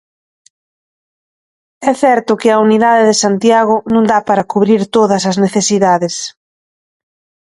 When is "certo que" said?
2.03-2.49